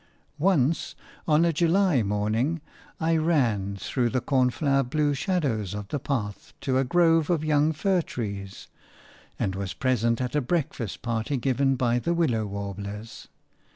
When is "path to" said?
5.99-6.79